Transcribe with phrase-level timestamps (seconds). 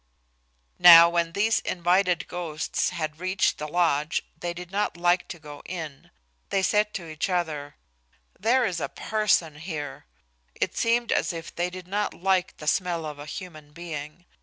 [0.79, 5.61] Now when these invited ghosts had reached the lodge they did not like to go
[5.63, 6.09] in.
[6.49, 7.75] They said to each other,
[8.39, 10.07] "There is a person here";
[10.55, 14.25] it seemed as if they did not like the smell of a human being.